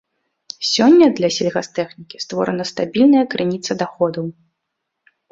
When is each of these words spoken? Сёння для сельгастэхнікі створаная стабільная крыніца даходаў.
Сёння 0.75 1.07
для 1.17 1.27
сельгастэхнікі 1.35 2.21
створаная 2.25 2.65
стабільная 2.71 3.23
крыніца 3.33 3.71
даходаў. 3.83 4.25